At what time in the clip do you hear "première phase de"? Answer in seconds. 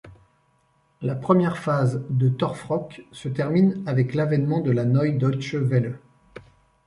1.13-2.27